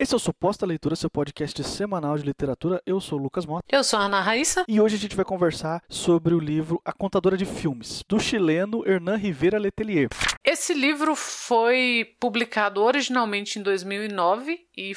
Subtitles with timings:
[0.00, 2.80] Esse é o Suposta Leitura, seu podcast semanal de literatura.
[2.86, 3.66] Eu sou o Lucas Mota.
[3.68, 4.64] Eu sou a Ana Raíssa.
[4.66, 8.82] E hoje a gente vai conversar sobre o livro A Contadora de Filmes, do chileno
[8.88, 10.08] Hernan Rivera Letelier.
[10.42, 14.92] Esse livro foi publicado originalmente em 2009 e,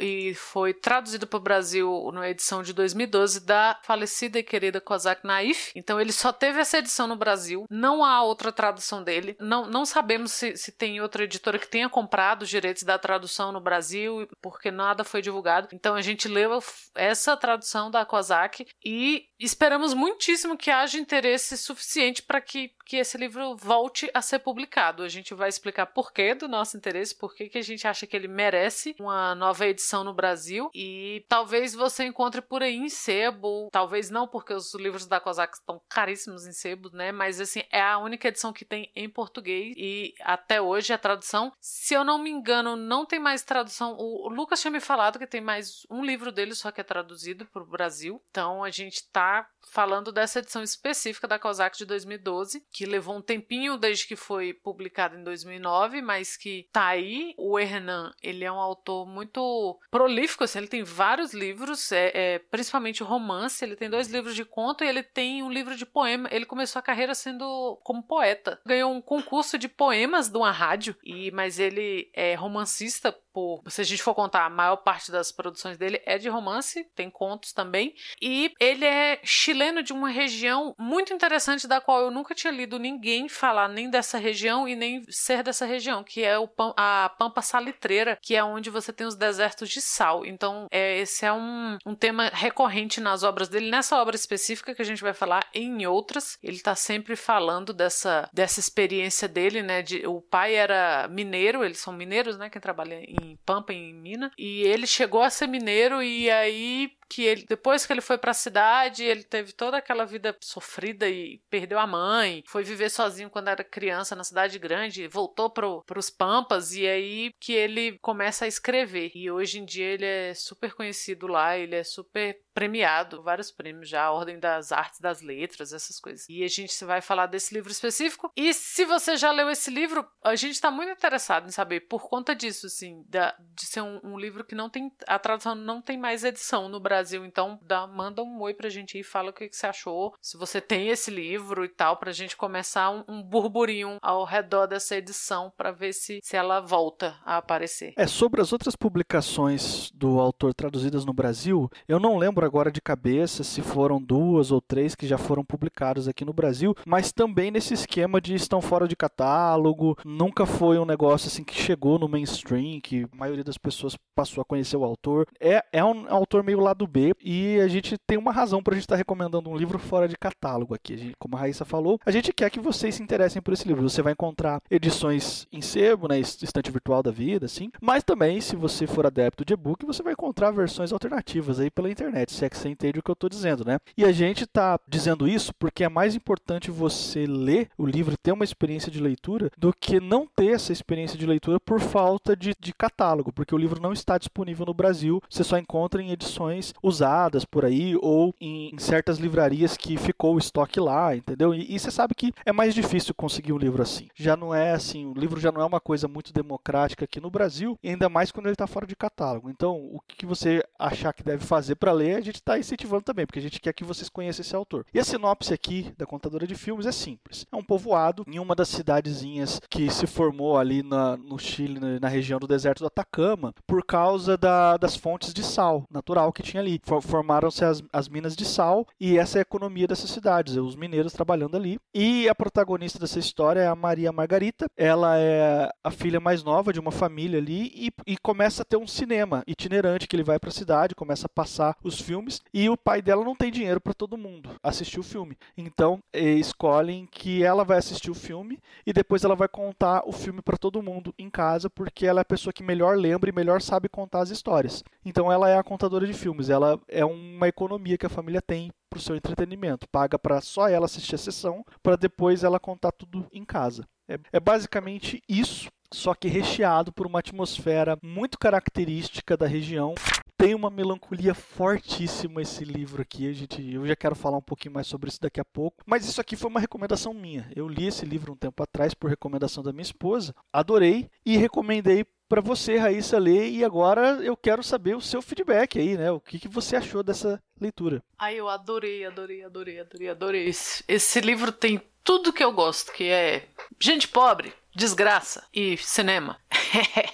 [0.00, 5.24] e foi traduzido para o Brasil na edição de 2012 da falecida e querida Kozak
[5.24, 5.70] Naif.
[5.76, 9.36] Então ele só teve essa edição no Brasil, não há outra tradução dele.
[9.38, 13.52] Não, não sabemos se, se tem outra editora que tenha comprado os direitos da tradução
[13.52, 15.68] no Brasil, porque nada foi divulgado.
[15.72, 16.58] Então a gente leu
[16.94, 23.16] essa tradução da Kozak e esperamos muitíssimo que haja interesse suficiente para que, que esse
[23.16, 25.02] livro volte a ser publicado.
[25.02, 28.28] A gente vai explicar porquê do nosso interesse, por que a gente acha que ele
[28.28, 34.10] merece uma nova edição no Brasil e talvez você encontre por aí em sebo, talvez
[34.10, 37.12] não porque os livros da Kozak estão caríssimos em sebo, né?
[37.12, 41.52] Mas assim, é a única edição que tem em português e até hoje a tradução,
[41.60, 43.96] se eu não me engano, não tem mais tradução.
[43.98, 47.44] O Lucas tinha me falado que tem mais um livro dele só que é traduzido
[47.46, 48.22] para o Brasil.
[48.30, 53.22] Então a gente tá falando dessa edição específica da Kozak de 2012, que levou um
[53.22, 57.34] tempinho desde que foi publicada em 2009, mas que tá aí.
[57.36, 62.38] O Hernan, ele é um autor muito prolífico, assim, ele tem vários livros, é, é,
[62.38, 66.28] principalmente romance, ele tem dois livros de conto e ele tem um livro de poema.
[66.32, 68.60] Ele começou a carreira sendo como poeta.
[68.64, 73.80] Ganhou um concurso de poemas de uma rádio, e mas ele é romancista por, se
[73.80, 77.54] a gente for contar, a maior parte das produções dele é de romance, tem contos
[77.54, 82.52] também, e ele é chileno de uma região muito interessante da qual eu nunca tinha
[82.52, 87.10] lido ninguém falar nem dessa região e nem ser dessa região, que é o, a
[87.18, 90.26] Pampa Salitreira, que é onde você tem os desertos de sal.
[90.26, 94.82] Então, é, esse é um, um tema recorrente nas obras dele, nessa obra específica que
[94.82, 99.80] a gente vai falar, em outras, ele está sempre falando dessa, dessa experiência dele, né?
[99.80, 102.50] De, o pai era mineiro, eles são mineiros, né?
[102.50, 103.94] Quem trabalha em em Pampa, em
[104.38, 108.30] E ele chegou a ser mineiro e aí que ele depois que ele foi para
[108.30, 113.28] a cidade, ele teve toda aquela vida sofrida e perdeu a mãe, foi viver sozinho
[113.28, 118.44] quando era criança na cidade grande, voltou para os Pampas e aí que ele começa
[118.44, 119.10] a escrever.
[119.14, 123.88] E hoje em dia ele é super conhecido lá, ele é super premiado, vários prêmios
[123.88, 126.28] já, a Ordem das Artes das Letras, essas coisas.
[126.28, 128.30] E a gente vai falar desse livro específico.
[128.36, 132.08] E se você já leu esse livro, a gente está muito interessado em saber por
[132.08, 135.80] conta disso, assim, da, de ser um, um livro que não tem a tradução não
[135.80, 137.24] tem mais edição no Brasil Brasil.
[137.24, 140.12] Então, dá, manda um oi pra gente e fala o que, que, você achou.
[140.20, 144.66] Se você tem esse livro e tal, pra gente começar um, um burburinho ao redor
[144.66, 147.94] dessa edição para ver se, se ela volta a aparecer.
[147.96, 152.82] É, sobre as outras publicações do autor traduzidas no Brasil, eu não lembro agora de
[152.82, 157.50] cabeça se foram duas ou três que já foram publicadas aqui no Brasil, mas também
[157.50, 162.08] nesse esquema de estão fora de catálogo, nunca foi um negócio assim que chegou no
[162.08, 165.26] mainstream, que a maioria das pessoas passou a conhecer o autor.
[165.40, 168.76] É, é um autor meio lado B e a gente tem uma razão para a
[168.76, 170.96] gente estar tá recomendando um livro fora de catálogo aqui.
[170.96, 173.88] Gente, como a Raíssa falou, a gente quer que vocês se interessem por esse livro.
[173.88, 178.56] Você vai encontrar edições em sebo, né, estante virtual da vida, assim, mas também, se
[178.56, 182.50] você for adepto de e-book, você vai encontrar versões alternativas aí pela internet, se é
[182.50, 183.78] que você entende o que eu estou dizendo, né?
[183.96, 188.32] E a gente está dizendo isso porque é mais importante você ler o livro, ter
[188.32, 192.54] uma experiência de leitura, do que não ter essa experiência de leitura por falta de,
[192.58, 196.72] de catálogo, porque o livro não está disponível no Brasil, você só encontra em edições
[196.82, 201.54] usadas por aí ou em, certas livrarias que ficou o estoque lá, entendeu?
[201.54, 204.08] E, e você sabe que é mais difícil conseguir um livro assim.
[204.14, 207.30] Já não é assim, o livro já não é uma coisa muito democrática aqui no
[207.30, 209.50] Brasil, e ainda mais quando ele está fora de catálogo.
[209.50, 213.26] Então, o que você achar que deve fazer para ler, a gente está incentivando também,
[213.26, 214.86] porque a gente quer que vocês conheçam esse autor.
[214.92, 217.46] E a sinopse aqui da contadora de filmes é simples.
[217.52, 222.00] É um povoado em uma das cidadezinhas que se formou ali na, no Chile, na,
[222.00, 226.42] na região do deserto do Atacama, por causa da, das fontes de sal natural que
[226.42, 226.80] tinha ali ali.
[227.02, 231.12] Formaram-se as, as minas de sal e essa é a economia dessas cidades, os mineiros
[231.12, 231.78] trabalhando ali.
[231.92, 234.66] E a protagonista dessa história é a Maria Margarita.
[234.76, 238.76] Ela é a filha mais nova de uma família ali e, e começa a ter
[238.76, 242.68] um cinema itinerante que ele vai para a cidade, começa a passar os filmes e
[242.68, 245.36] o pai dela não tem dinheiro para todo mundo assistir o filme.
[245.56, 250.42] Então escolhem que ela vai assistir o filme e depois ela vai contar o filme
[250.42, 253.60] para todo mundo em casa porque ela é a pessoa que melhor lembra e melhor
[253.62, 254.84] sabe contar as histórias.
[255.04, 256.49] Então ela é a contadora de filmes.
[256.50, 259.88] Ela é uma economia que a família tem para o seu entretenimento.
[259.88, 263.86] Paga para só ela assistir a sessão, para depois ela contar tudo em casa.
[264.08, 269.94] É, é basicamente isso, só que recheado por uma atmosfera muito característica da região
[270.40, 273.28] tem uma melancolia fortíssima esse livro aqui.
[273.28, 275.84] A gente, eu já quero falar um pouquinho mais sobre isso daqui a pouco.
[275.84, 277.50] Mas isso aqui foi uma recomendação minha.
[277.54, 282.06] Eu li esse livro um tempo atrás por recomendação da minha esposa, adorei e recomendei
[282.30, 286.12] para você, Raíssa, ler e agora eu quero saber o seu feedback aí, né?
[286.12, 288.00] O que, que você achou dessa leitura?
[288.16, 290.46] Ai, eu adorei, adorei, adorei, adorei, adorei.
[290.46, 293.48] Esse, esse livro tem tudo que eu gosto, que é
[293.80, 296.38] gente pobre, desgraça e cinema.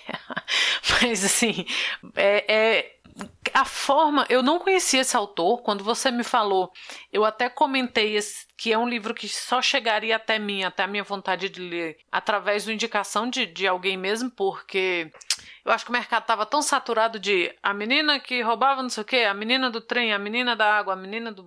[1.01, 1.65] Mas assim,
[2.15, 2.97] é, é,
[3.55, 4.27] a forma.
[4.29, 5.63] Eu não conhecia esse autor.
[5.63, 6.71] Quando você me falou,
[7.13, 8.19] eu até comentei
[8.57, 11.99] que é um livro que só chegaria até mim, até a minha vontade de ler,
[12.11, 15.11] através da indicação de, de alguém mesmo, porque
[15.65, 19.03] eu acho que o mercado estava tão saturado de a menina que roubava não sei
[19.03, 21.45] o quê, a menina do trem, a menina da água, a menina do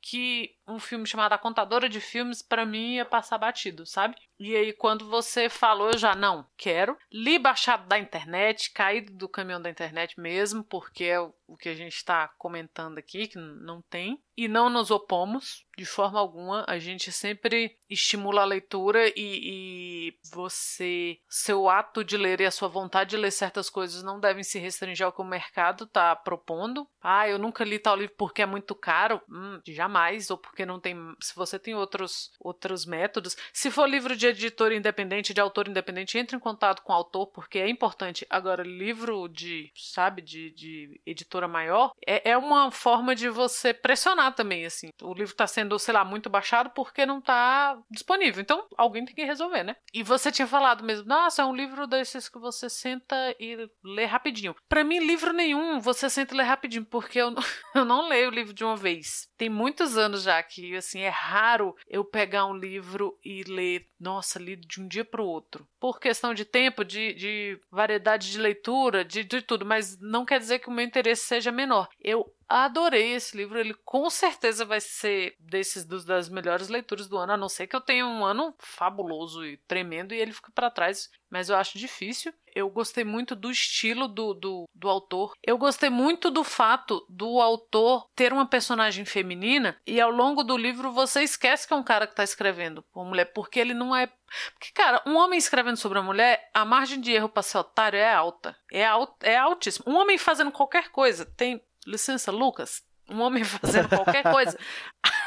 [0.00, 4.16] que um filme chamado A Contadora de Filmes para mim ia passar batido, sabe?
[4.38, 6.96] E aí quando você falou, eu já não quero.
[7.10, 11.74] Li baixado da internet, caído do caminhão da internet mesmo, porque é o que a
[11.74, 14.22] gente está comentando aqui, que não tem.
[14.36, 16.64] E não nos opomos de forma alguma.
[16.68, 22.50] A gente sempre estimula a leitura e, e você, seu ato de ler e a
[22.50, 26.14] sua vontade de ler certas coisas não devem se restringir ao que o mercado está
[26.14, 26.86] propondo.
[27.02, 29.20] Ah, eu nunca li tal livro porque é muito caro.
[29.28, 30.96] Hum, jamais, ou porque não tem.
[31.20, 33.36] Se você tem outros, outros métodos.
[33.52, 37.26] Se for livro de editor independente, de autor independente, entre em contato com o autor,
[37.28, 38.26] porque é importante.
[38.30, 44.21] Agora, livro de, sabe, de, de editora maior, é, é uma forma de você pressionar
[44.30, 44.90] também, assim.
[45.02, 48.40] O livro está sendo, sei lá, muito baixado porque não está disponível.
[48.40, 49.76] Então, alguém tem que resolver, né?
[49.92, 54.04] E você tinha falado mesmo, nossa, é um livro desses que você senta e lê
[54.04, 54.54] rapidinho.
[54.68, 57.34] Para mim, livro nenhum você senta e lê rapidinho, porque eu,
[57.74, 59.28] eu não leio o livro de uma vez.
[59.36, 64.38] Tem muitos anos já que, assim, é raro eu pegar um livro e ler, nossa,
[64.38, 65.66] li de um dia para outro.
[65.80, 70.38] Por questão de tempo, de, de variedade de leitura, de, de tudo, mas não quer
[70.38, 71.88] dizer que o meu interesse seja menor.
[72.00, 77.16] Eu adorei esse livro, ele com certeza vai ser desses dos, das melhores leituras do
[77.16, 80.50] ano, a não ser que eu tenha um ano fabuloso e tremendo e ele fique
[80.52, 82.32] para trás, mas eu acho difícil.
[82.54, 85.32] Eu gostei muito do estilo do, do, do autor.
[85.42, 90.56] Eu gostei muito do fato do autor ter uma personagem feminina e ao longo do
[90.56, 93.96] livro você esquece que é um cara que está escrevendo uma mulher, porque ele não
[93.96, 94.10] é
[94.54, 97.98] porque, cara, um homem escrevendo sobre a mulher, a margem de erro para ser otário
[97.98, 98.56] é alta.
[98.70, 99.84] É, alt, é altíssima.
[99.92, 101.62] Um homem fazendo qualquer coisa, tem.
[101.86, 104.58] Licença, Lucas, um homem fazendo qualquer coisa,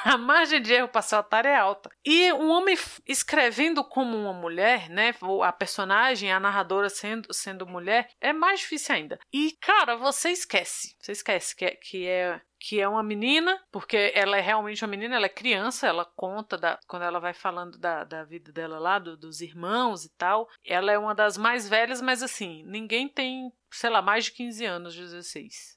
[0.03, 1.89] a margem de erro para ser otário é alta.
[2.05, 5.13] E um homem escrevendo como uma mulher, né?
[5.43, 9.19] A personagem, a narradora sendo, sendo mulher, é mais difícil ainda.
[9.33, 10.95] E, cara, você esquece.
[10.99, 14.89] Você esquece que é, que é que é uma menina, porque ela é realmente uma
[14.89, 18.79] menina, ela é criança, ela conta da, quando ela vai falando da, da vida dela
[18.79, 20.49] lá, do, dos irmãos e tal.
[20.65, 24.65] Ela é uma das mais velhas, mas assim, ninguém tem, sei lá, mais de 15
[24.65, 25.75] anos, 16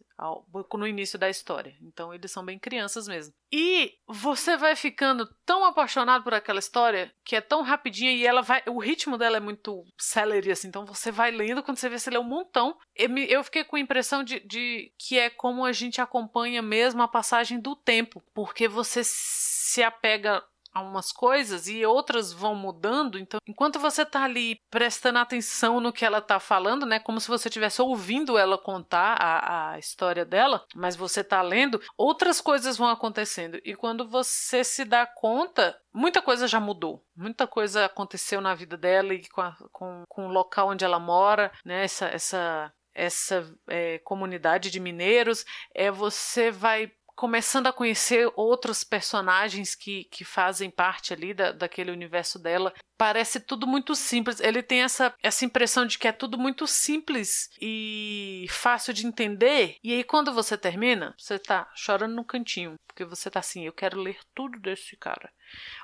[0.75, 1.77] no início da história.
[1.81, 3.33] Então eles são bem crianças mesmo.
[3.53, 8.43] E você vai ficando tão apaixonado por aquela história que é tão rapidinha e ela
[8.43, 8.62] vai.
[8.67, 10.69] O ritmo dela é muito celery, assim.
[10.69, 12.77] Então você vai lendo, quando você vê, você lê um montão.
[12.97, 17.09] Eu fiquei com a impressão de, de que é como a gente acompanha mesmo a
[17.09, 18.23] passagem do tempo.
[18.35, 20.43] Porque você se apega
[20.73, 23.19] a umas coisas e outras vão mudando.
[23.19, 27.29] Então, enquanto você tá ali prestando atenção no que ela tá falando, né, como se
[27.29, 32.76] você estivesse ouvindo ela contar a, a história dela, mas você tá lendo, outras coisas
[32.76, 33.61] vão acontecendo.
[33.65, 37.05] E quando você se dá conta, muita coisa já mudou.
[37.17, 40.99] Muita coisa aconteceu na vida dela e com, a, com, com o local onde ela
[40.99, 48.31] mora, né, essa, essa essa é, comunidade de mineiros, é você vai começando a conhecer
[48.37, 52.72] outros personagens que, que fazem parte ali da, daquele universo dela.
[52.96, 54.39] Parece tudo muito simples.
[54.39, 59.75] Ele tem essa, essa impressão de que é tudo muito simples e fácil de entender.
[59.82, 62.77] E aí, quando você termina, você tá chorando no cantinho.
[62.87, 65.29] Porque você tá assim, eu quero ler tudo desse cara.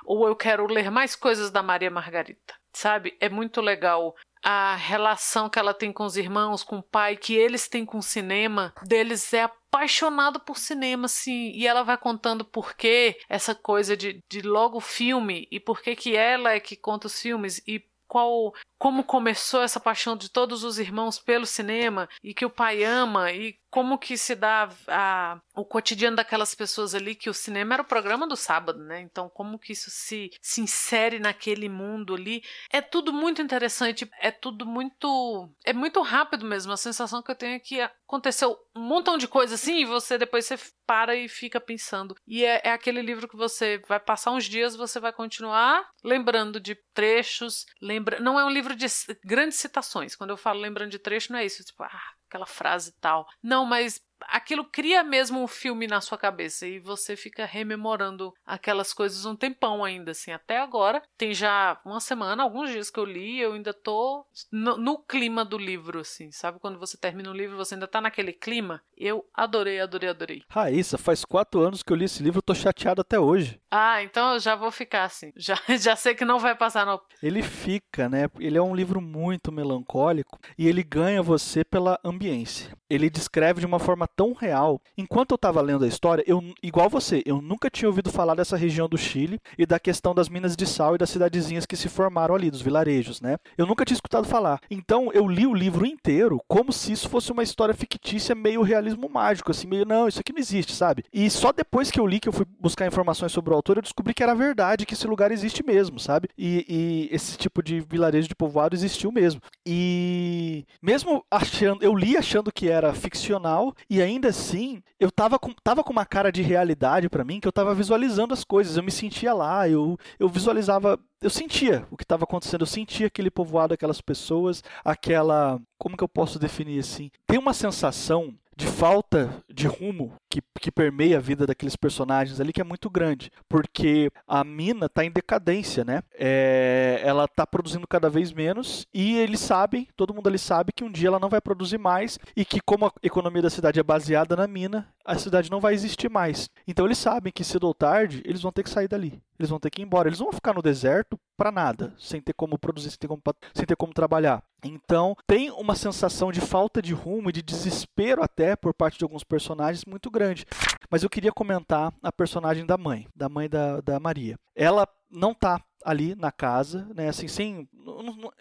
[0.05, 2.55] Ou eu quero ler mais coisas da Maria Margarita.
[2.75, 3.15] Sabe?
[3.21, 4.13] É muito legal
[4.43, 7.97] a relação que ela tem com os irmãos, com o pai, que eles têm com
[7.97, 13.55] o cinema, deles é apaixonado por cinema, assim, e ela vai contando por que essa
[13.55, 17.59] coisa de, de logo filme e por que que ela é que conta os filmes
[17.67, 22.49] e qual como começou essa paixão de todos os irmãos pelo cinema e que o
[22.49, 27.33] pai ama e como que se dá a, o cotidiano daquelas pessoas ali que o
[27.33, 29.01] cinema era o programa do sábado, né?
[29.01, 32.41] Então como que isso se, se insere naquele mundo ali?
[32.71, 36.71] É tudo muito interessante, é tudo muito é muito rápido mesmo.
[36.71, 40.17] A sensação que eu tenho é que aconteceu um montão de coisa assim e você
[40.17, 42.15] depois você para e fica pensando.
[42.25, 46.59] E é, é aquele livro que você vai passar uns dias, você vai continuar lembrando
[46.59, 48.87] de trechos, lembra, não é um livro livro de
[49.23, 50.15] grandes citações.
[50.15, 53.27] Quando eu falo lembrando de trecho, não é isso, tipo, ah, aquela frase tal.
[53.41, 58.93] Não, mas aquilo cria mesmo um filme na sua cabeça e você fica rememorando aquelas
[58.93, 61.01] coisas um tempão ainda, assim, até agora.
[61.17, 65.43] Tem já uma semana, alguns dias que eu li, eu ainda tô no, no clima
[65.43, 66.59] do livro, assim, sabe?
[66.59, 68.81] Quando você termina o livro, você ainda tá naquele clima.
[68.97, 70.41] Eu adorei, adorei, adorei.
[70.49, 73.59] Raíssa, faz quatro anos que eu li esse livro, eu tô chateado até hoje.
[73.69, 75.31] Ah, então eu já vou ficar assim.
[75.45, 76.99] Já, já sei que não vai passar no.
[77.21, 78.27] Ele fica, né?
[78.39, 82.71] Ele é um livro muito melancólico e ele ganha você pela ambiência.
[82.89, 84.79] Ele descreve de uma forma tão real.
[84.97, 88.55] Enquanto eu estava lendo a história, eu, igual você, eu nunca tinha ouvido falar dessa
[88.55, 91.89] região do Chile e da questão das minas de sal e das cidadezinhas que se
[91.89, 93.37] formaram ali, dos vilarejos, né?
[93.57, 94.59] Eu nunca tinha escutado falar.
[94.69, 99.09] Então eu li o livro inteiro como se isso fosse uma história fictícia, meio realismo
[99.09, 101.03] mágico, assim, meio, não, isso aqui não existe, sabe?
[101.11, 103.81] E só depois que eu li, que eu fui buscar informações sobre o autor, eu
[103.81, 106.29] descobri que era verdade, que esse lugar existe mesmo, sabe?
[106.37, 109.41] E, e esse tipo de vilarejo de povoado existiu mesmo.
[109.65, 115.53] E mesmo achando, eu li achando que era ficcional e ainda assim eu tava com,
[115.63, 118.83] tava com uma cara de realidade para mim que eu tava visualizando as coisas, eu
[118.83, 123.31] me sentia lá, eu, eu visualizava eu sentia o que estava acontecendo, eu sentia aquele
[123.31, 125.59] povoado, aquelas pessoas, aquela.
[125.79, 127.09] Como que eu posso definir assim?
[127.25, 132.51] Tem uma sensação de falta de rumo que, que permeia a vida daqueles personagens ali
[132.51, 136.01] que é muito grande, porque a mina está em decadência, né?
[136.13, 140.83] É, ela está produzindo cada vez menos e eles sabem, todo mundo ali sabe que
[140.83, 143.83] um dia ela não vai produzir mais e que como a economia da cidade é
[143.83, 146.49] baseada na mina, a cidade não vai existir mais.
[146.67, 149.21] Então eles sabem que cedo ou tarde eles vão ter que sair dali.
[149.37, 150.07] Eles vão ter que ir embora.
[150.07, 153.21] Eles vão ficar no deserto para nada, sem ter como produzir, sem ter como,
[153.53, 154.41] sem ter como trabalhar.
[154.63, 159.03] Então, tem uma sensação de falta de rumo e de desespero até por parte de
[159.03, 160.45] alguns personagens muito grande grande.
[160.89, 164.37] Mas eu queria comentar a personagem da mãe, da mãe da, da Maria.
[164.55, 167.07] Ela não tá ali na casa, né?
[167.07, 167.69] Assim, sem.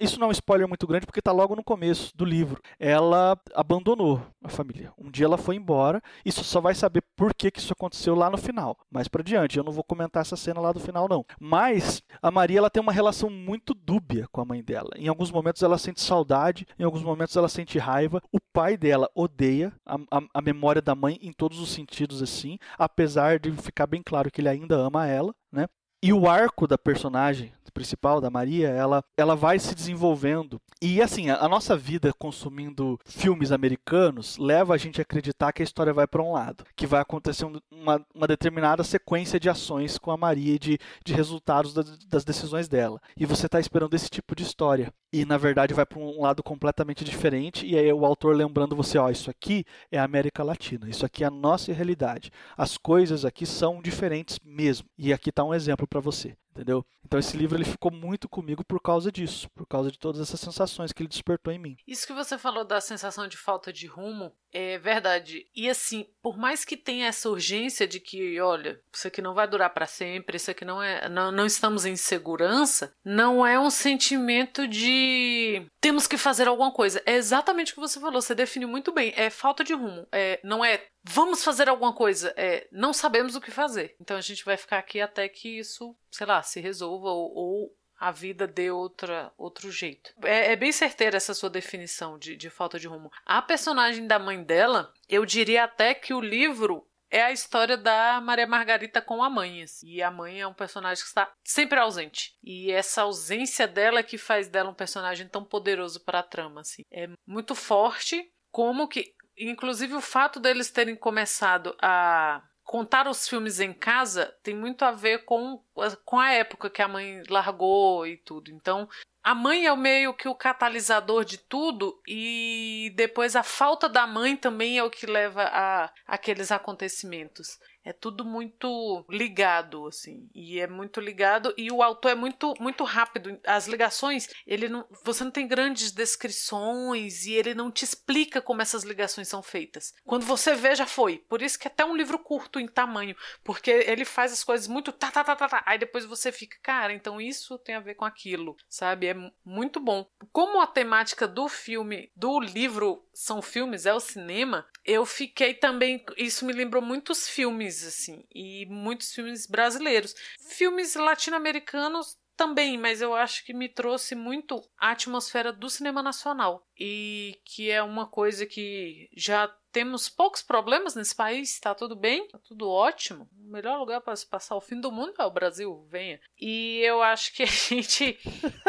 [0.01, 2.61] Isso não é um spoiler muito grande porque está logo no começo do livro.
[2.81, 4.91] Ela abandonou a família.
[4.99, 6.03] Um dia ela foi embora.
[6.25, 8.79] Isso só vai saber por que, que isso aconteceu lá no final.
[8.91, 9.59] Mais para diante.
[9.59, 11.27] Eu não vou comentar essa cena lá do final, não.
[11.39, 14.91] Mas a Maria ela tem uma relação muito dúbia com a mãe dela.
[14.97, 18.23] Em alguns momentos ela sente saudade, em alguns momentos ela sente raiva.
[18.33, 22.34] O pai dela odeia a, a, a memória da mãe em todos os sentidos, assim,
[22.79, 25.67] apesar de ficar bem claro que ele ainda ama ela, né?
[26.05, 30.61] E o arco da personagem principal, da Maria, ela, ela vai se desenvolvendo.
[30.81, 35.61] E assim, a, a nossa vida consumindo filmes americanos leva a gente a acreditar que
[35.61, 39.99] a história vai para um lado, que vai acontecer uma, uma determinada sequência de ações
[39.99, 43.01] com a Maria e de, de resultados das, das decisões dela.
[43.17, 44.93] E você está esperando esse tipo de história.
[45.13, 47.67] E na verdade vai para um lado completamente diferente.
[47.67, 51.23] E aí o autor lembrando você: ó, isso aqui é a América Latina, isso aqui
[51.23, 52.31] é a nossa realidade.
[52.57, 54.89] As coisas aqui são diferentes mesmo.
[54.99, 56.87] E aqui está um exemplo para você entendeu?
[57.05, 60.41] Então esse livro ele ficou muito comigo por causa disso, por causa de todas essas
[60.41, 61.77] sensações que ele despertou em mim.
[61.87, 65.47] Isso que você falou da sensação de falta de rumo é verdade.
[65.55, 69.49] E assim, por mais que tenha essa urgência de que, olha, isso aqui não vai
[69.49, 73.71] durar para sempre, isso aqui não é, não, não estamos em segurança, não é um
[73.71, 77.03] sentimento de temos que fazer alguma coisa.
[77.05, 79.13] É exatamente o que você falou, você definiu muito bem.
[79.17, 80.07] É falta de rumo.
[80.13, 82.33] É, não é vamos fazer alguma coisa.
[82.37, 83.95] É, não sabemos o que fazer.
[84.01, 87.77] Então a gente vai ficar aqui até que isso, sei lá, se resolva ou, ou
[88.01, 90.13] a vida dê outra, outro jeito.
[90.23, 93.11] É, é, bem certeira essa sua definição de, de falta de rumo.
[93.25, 98.21] A personagem da mãe dela, eu diria até que o livro é a história da
[98.21, 99.63] Maria Margarita com a mãe.
[99.63, 99.89] Assim.
[99.89, 102.37] E a mãe é um personagem que está sempre ausente.
[102.43, 106.63] E essa ausência dela é que faz dela um personagem tão poderoso para a trama.
[106.63, 106.83] Assim.
[106.91, 113.61] É muito forte, como que Inclusive, o fato deles terem começado a contar os filmes
[113.61, 115.63] em casa tem muito a ver com,
[116.05, 118.51] com a época que a mãe largou e tudo.
[118.51, 118.89] Então,
[119.23, 124.07] a mãe é o meio que o catalisador de tudo e depois a falta da
[124.07, 130.59] mãe também é o que leva a aqueles acontecimentos é tudo muito ligado assim e
[130.59, 133.39] é muito ligado e o autor é muito muito rápido.
[133.47, 138.63] As ligações ele não você não tem grandes descrições e ele não te explica como
[138.63, 139.95] essas ligações são feitas.
[140.05, 141.19] Quando você vê já foi.
[141.29, 144.67] Por isso que é até um livro curto em tamanho porque ele faz as coisas
[144.67, 145.63] muito tá tá tá tá, tá.
[145.67, 149.09] aí depois você fica cara então isso tem a ver com aquilo sabe?
[149.09, 150.09] É muito bom.
[150.33, 156.05] Como a temática do filme do livro são filmes é o cinema eu fiquei também
[156.17, 160.15] isso me lembrou muitos filmes assim, e muitos filmes brasileiros.
[160.39, 166.67] Filmes latino-americanos também, mas eu acho que me trouxe muito a atmosfera do cinema nacional.
[166.79, 172.25] E que é uma coisa que já temos poucos problemas nesse país, está tudo bem,
[172.25, 173.29] está tudo ótimo.
[173.37, 176.21] O melhor lugar para se passar o fim do mundo é o Brasil, venha.
[176.39, 178.19] E eu acho que a gente.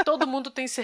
[0.03, 0.83] todo mundo tem se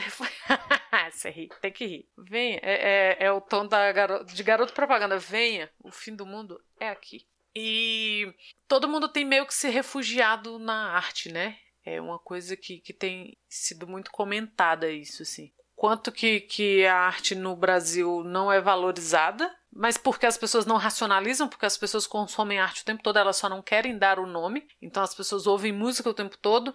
[1.11, 2.09] Você ri, tem que rir.
[2.17, 4.23] Venha, é, é, é o tom da garo...
[4.23, 5.17] de garoto propaganda.
[5.17, 7.25] Venha, o fim do mundo é aqui.
[7.55, 8.33] E
[8.67, 11.57] todo mundo tem meio que se refugiado na arte, né?
[11.83, 15.51] É uma coisa que, que tem sido muito comentada isso, assim.
[15.75, 20.77] Quanto que, que a arte no Brasil não é valorizada, mas porque as pessoas não
[20.77, 24.27] racionalizam, porque as pessoas consomem arte o tempo todo, elas só não querem dar o
[24.27, 26.73] nome, então as pessoas ouvem música o tempo todo,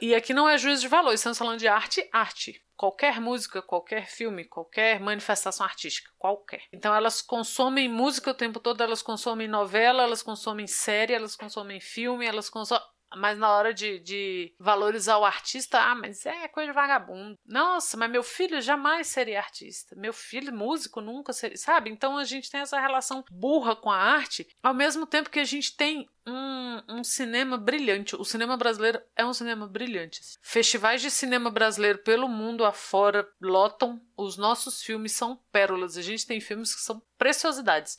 [0.00, 2.62] e aqui não é juízo de valor, estamos falando de arte, arte.
[2.74, 6.62] Qualquer música, qualquer filme, qualquer manifestação artística, qualquer.
[6.72, 11.80] Então elas consomem música o tempo todo, elas consomem novela, elas consomem série, elas consomem
[11.80, 12.82] filme, elas consomem
[13.16, 17.38] mas na hora de, de valorizar o artista, ah, mas é coisa de vagabundo.
[17.46, 19.94] Nossa, mas meu filho jamais seria artista.
[19.96, 21.56] Meu filho, músico, nunca seria.
[21.56, 21.90] Sabe?
[21.90, 25.44] Então a gente tem essa relação burra com a arte, ao mesmo tempo que a
[25.44, 28.16] gente tem um, um, cinema brilhante.
[28.16, 30.20] O cinema brasileiro é um cinema brilhante.
[30.40, 34.00] Festivais de cinema brasileiro pelo mundo afora lotam.
[34.16, 35.96] Os nossos filmes são pérolas.
[35.96, 37.98] A gente tem filmes que são preciosidades.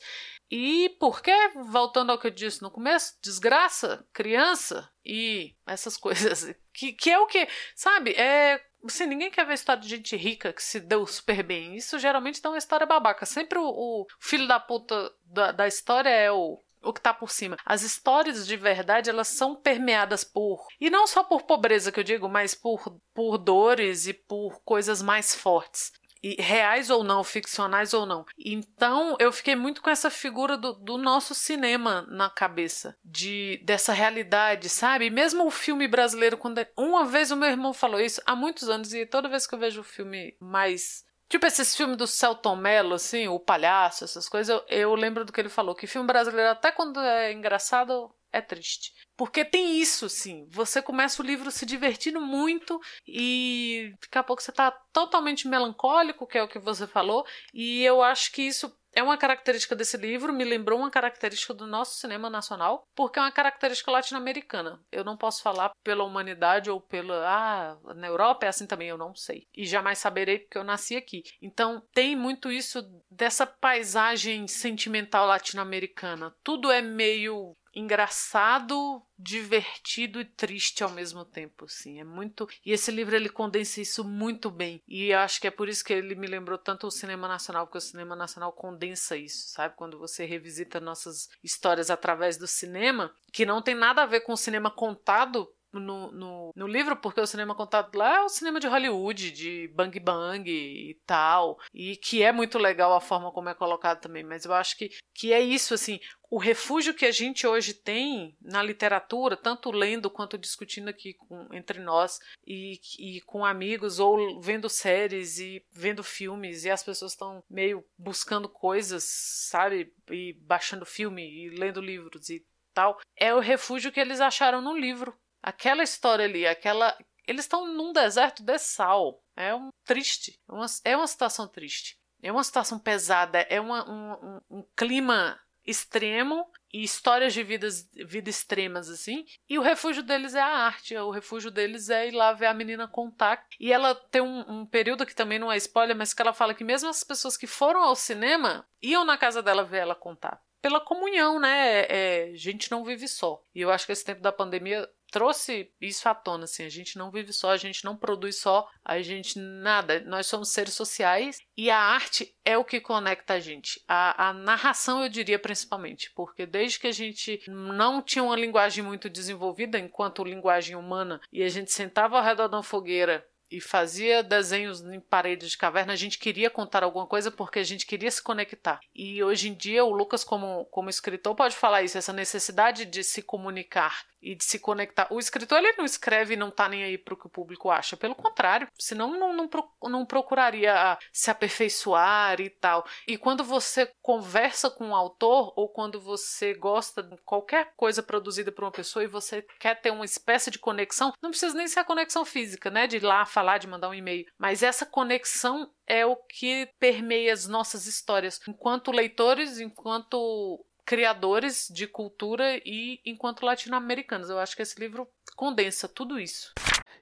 [0.50, 1.32] E por que,
[1.70, 7.18] voltando ao que eu disse no começo, desgraça, criança e essas coisas, que, que é
[7.18, 11.06] o que, sabe, é Assim, ninguém quer ver história de gente rica que se deu
[11.06, 11.74] super bem.
[11.74, 13.24] Isso geralmente dá uma história babaca.
[13.24, 17.30] Sempre o, o filho da puta da, da história é o o que está por
[17.30, 17.56] cima.
[17.64, 20.66] As histórias de verdade, elas são permeadas por.
[20.80, 25.02] E não só por pobreza que eu digo, mas por, por dores e por coisas
[25.02, 25.92] mais fortes
[26.24, 28.24] e reais ou não, ficcionais ou não.
[28.38, 33.92] Então eu fiquei muito com essa figura do, do nosso cinema na cabeça, de dessa
[33.92, 35.10] realidade, sabe?
[35.10, 38.70] Mesmo o filme brasileiro, quando é, uma vez o meu irmão falou isso há muitos
[38.70, 42.54] anos e toda vez que eu vejo o filme mais Tipo esses filmes do Celton
[42.54, 46.06] Mello, assim, o palhaço, essas coisas, eu, eu lembro do que ele falou, que filme
[46.06, 48.92] brasileiro, até quando é engraçado, é triste.
[49.16, 50.46] Porque tem isso, sim.
[50.50, 56.24] Você começa o livro se divertindo muito e daqui a pouco você está totalmente melancólico,
[56.24, 59.96] que é o que você falou, e eu acho que isso é uma característica desse
[59.96, 64.80] livro, me lembrou uma característica do nosso cinema nacional, porque é uma característica latino-americana.
[64.90, 67.24] Eu não posso falar pela humanidade ou pela.
[67.26, 69.46] Ah, na Europa é assim também, eu não sei.
[69.54, 71.22] E jamais saberei porque eu nasci aqui.
[71.42, 76.34] Então tem muito isso dessa paisagem sentimental latino-americana.
[76.42, 82.00] Tudo é meio engraçado, divertido e triste ao mesmo tempo, assim.
[82.00, 84.82] É muito e esse livro ele condensa isso muito bem.
[84.86, 87.78] E acho que é por isso que ele me lembrou tanto o cinema nacional, porque
[87.78, 89.74] o cinema nacional condensa isso, sabe?
[89.76, 94.32] Quando você revisita nossas histórias através do cinema, que não tem nada a ver com
[94.32, 95.48] o cinema contado
[95.80, 99.68] no, no, no, livro, porque o cinema contado lá é o cinema de Hollywood, de
[99.74, 104.22] bang bang e tal, e que é muito legal a forma como é colocado também,
[104.22, 108.36] mas eu acho que, que é isso, assim, o refúgio que a gente hoje tem
[108.42, 114.40] na literatura, tanto lendo quanto discutindo aqui com, entre nós e, e com amigos, ou
[114.40, 120.84] vendo séries e vendo filmes, e as pessoas estão meio buscando coisas, sabe, e baixando
[120.84, 125.82] filme e lendo livros e tal, é o refúgio que eles acharam no livro Aquela
[125.82, 126.96] história ali, aquela.
[127.28, 129.22] Eles estão num deserto de sal.
[129.36, 130.40] É um triste.
[130.48, 131.98] É uma, é uma situação triste.
[132.22, 133.40] É uma situação pesada.
[133.50, 139.26] É uma, um, um, um clima extremo e histórias de vidas, vida extremas assim.
[139.46, 142.54] E o refúgio deles é a arte, o refúgio deles é ir lá ver a
[142.54, 143.46] menina contar.
[143.60, 146.54] E ela tem um, um, período que também não é spoiler, mas que ela fala
[146.54, 150.40] que mesmo as pessoas que foram ao cinema iam na casa dela ver ela contar.
[150.60, 151.80] Pela comunhão, né?
[151.82, 153.42] É, é gente não vive só.
[153.54, 156.98] E eu acho que esse tempo da pandemia trouxe isso à tona, assim, a gente
[156.98, 161.40] não vive só, a gente não produz só, a gente nada, nós somos seres sociais
[161.56, 163.80] e a arte é o que conecta a gente.
[163.86, 168.82] A, a narração, eu diria principalmente, porque desde que a gente não tinha uma linguagem
[168.82, 174.22] muito desenvolvida enquanto linguagem humana e a gente sentava ao redor de fogueira e fazia
[174.22, 178.10] desenhos em paredes de caverna, a gente queria contar alguma coisa porque a gente queria
[178.10, 178.80] se conectar.
[178.94, 183.02] E hoje em dia o Lucas como, como escritor pode falar isso, essa necessidade de
[183.04, 185.06] se comunicar e de se conectar.
[185.10, 187.96] O escritor ele não escreve e não tá nem aí pro que o público acha.
[187.96, 189.48] Pelo contrário, senão não, não,
[189.82, 192.86] não procuraria se aperfeiçoar e tal.
[193.06, 198.50] E quando você conversa com um autor ou quando você gosta de qualquer coisa produzida
[198.50, 201.80] por uma pessoa e você quer ter uma espécie de conexão, não precisa nem ser
[201.80, 202.86] a conexão física, né?
[202.86, 204.26] De ir lá falar, de mandar um e-mail.
[204.38, 211.86] Mas essa conexão é o que permeia as nossas histórias, enquanto leitores, enquanto criadores de
[211.86, 214.28] cultura e enquanto latino-americanos.
[214.28, 216.52] Eu acho que esse livro condensa tudo isso.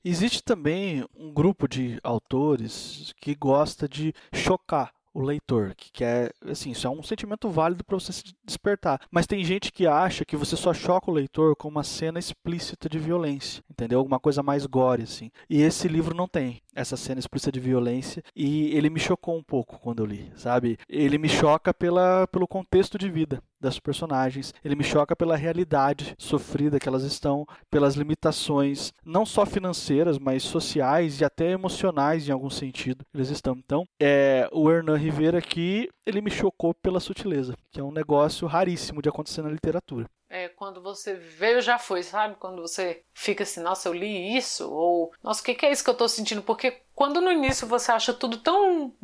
[0.04, 6.70] Existe também um grupo de autores que gosta de chocar o leitor, que quer, assim,
[6.70, 9.00] isso é um sentimento válido para você se despertar.
[9.10, 12.88] Mas tem gente que acha que você só choca o leitor com uma cena explícita
[12.88, 13.98] de violência, entendeu?
[13.98, 15.30] Alguma coisa mais gore, assim.
[15.48, 19.42] E esse livro não tem essa cena explícita de violência e ele me chocou um
[19.42, 20.78] pouco quando eu li, sabe?
[20.88, 26.14] Ele me choca pela, pelo contexto de vida das personagens, ele me choca pela realidade
[26.18, 32.32] sofrida que elas estão, pelas limitações não só financeiras, mas sociais e até emocionais em
[32.32, 33.54] algum sentido eles estão.
[33.56, 38.46] Então, é, o Hernan Rivera aqui, ele me chocou pela sutileza, que é um negócio
[38.46, 40.06] raríssimo de acontecer na literatura.
[40.32, 42.36] É, quando você veio já foi, sabe?
[42.36, 45.84] Quando você fica assim, nossa, eu li isso, ou nossa, o que, que é isso
[45.84, 46.40] que eu tô sentindo?
[46.40, 48.94] Porque quando no início você acha tudo tão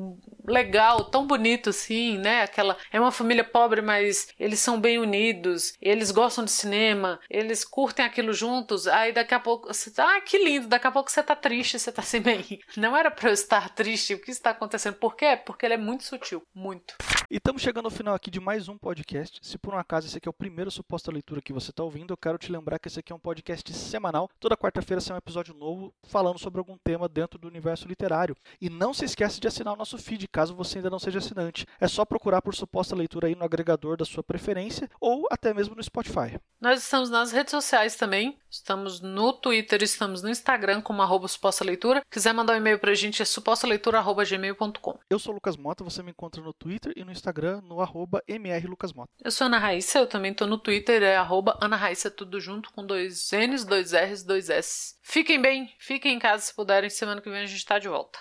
[0.47, 2.45] legal, tão bonito assim, né?
[2.45, 7.63] Aquela é uma família pobre, mas eles são bem unidos, eles gostam de cinema, eles
[7.63, 8.89] curtem aquilo juntos.
[8.89, 11.79] Aí daqui a pouco você tá, ah, que lindo, daqui a pouco você tá triste,
[11.79, 12.59] você tá assim bem.
[12.75, 14.95] Não era para eu estar triste, o que está acontecendo?
[14.95, 15.39] Por quê?
[15.45, 16.97] Porque ele é muito sutil, muito.
[17.31, 19.39] E estamos chegando ao final aqui de mais um podcast.
[19.43, 22.11] Se por um acaso esse aqui é o primeiro suposta leitura que você está ouvindo,
[22.11, 24.31] eu quero te lembrar que esse aqui é um podcast semanal.
[24.41, 28.35] Toda quarta-feira sai um episódio novo falando sobre algum tema dentro do universo literário.
[28.59, 31.67] E não se esqueça de assinar o nosso feed, caso você ainda não seja assinante.
[31.79, 35.75] É só procurar por suposta leitura aí no agregador da sua preferência ou até mesmo
[35.75, 36.41] no Spotify.
[36.59, 38.39] Nós estamos nas redes sociais também.
[38.51, 42.03] Estamos no Twitter, estamos no Instagram como arroba suposta leitura.
[42.11, 44.99] Quiser mandar um e-mail pra gente é supostaleitura.gmail.com.
[45.11, 48.23] Eu sou o Lucas Mota, você me encontra no Twitter e no Instagram no arroba
[48.29, 49.11] mrlucasmota.
[49.23, 52.73] Eu sou Ana Raíssa, eu também tô no Twitter, é arroba Ana Raíssa, tudo junto
[52.73, 54.97] com dois N's, dois R's, dois S.
[55.03, 58.19] Fiquem bem, fiquem em casa se puderem, semana que vem a gente tá de volta.